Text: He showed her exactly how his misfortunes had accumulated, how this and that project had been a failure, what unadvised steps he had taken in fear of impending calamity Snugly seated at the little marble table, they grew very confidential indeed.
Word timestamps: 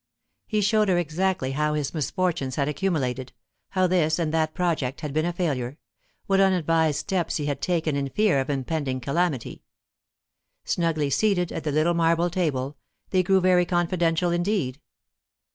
He 0.47 0.61
showed 0.61 0.89
her 0.89 0.97
exactly 0.97 1.51
how 1.51 1.75
his 1.75 1.93
misfortunes 1.93 2.55
had 2.55 2.67
accumulated, 2.67 3.33
how 3.69 3.85
this 3.85 4.17
and 4.17 4.33
that 4.33 4.55
project 4.55 5.01
had 5.01 5.13
been 5.13 5.27
a 5.27 5.31
failure, 5.31 5.77
what 6.25 6.39
unadvised 6.39 6.97
steps 6.97 7.37
he 7.37 7.45
had 7.45 7.61
taken 7.61 7.95
in 7.95 8.09
fear 8.09 8.39
of 8.39 8.49
impending 8.49 8.99
calamity 8.99 9.63
Snugly 10.63 11.11
seated 11.11 11.51
at 11.51 11.63
the 11.65 11.71
little 11.71 11.93
marble 11.93 12.31
table, 12.31 12.77
they 13.11 13.21
grew 13.21 13.41
very 13.41 13.63
confidential 13.67 14.31
indeed. 14.31 14.81